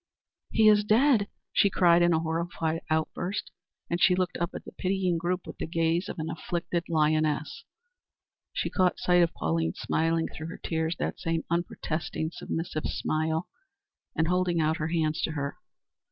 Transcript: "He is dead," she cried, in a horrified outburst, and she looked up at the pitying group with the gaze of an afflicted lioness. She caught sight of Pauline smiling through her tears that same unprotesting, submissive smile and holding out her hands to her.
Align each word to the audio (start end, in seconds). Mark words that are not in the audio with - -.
"He 0.49 0.67
is 0.67 0.83
dead," 0.83 1.27
she 1.53 1.69
cried, 1.69 2.01
in 2.01 2.11
a 2.11 2.19
horrified 2.19 2.81
outburst, 2.89 3.51
and 3.87 4.01
she 4.01 4.15
looked 4.15 4.35
up 4.37 4.55
at 4.55 4.65
the 4.65 4.71
pitying 4.71 5.19
group 5.19 5.45
with 5.45 5.59
the 5.59 5.67
gaze 5.67 6.09
of 6.09 6.17
an 6.17 6.27
afflicted 6.27 6.85
lioness. 6.89 7.65
She 8.51 8.71
caught 8.71 8.97
sight 8.97 9.21
of 9.21 9.31
Pauline 9.35 9.75
smiling 9.75 10.27
through 10.27 10.47
her 10.47 10.57
tears 10.57 10.95
that 10.97 11.19
same 11.19 11.43
unprotesting, 11.51 12.31
submissive 12.33 12.85
smile 12.85 13.47
and 14.15 14.27
holding 14.27 14.59
out 14.59 14.77
her 14.77 14.87
hands 14.87 15.21
to 15.21 15.33
her. 15.33 15.57